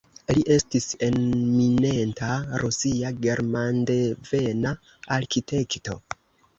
[0.35, 2.31] Li estis eminenta
[2.65, 4.77] rusia, germandevena
[5.21, 6.01] arkitekto.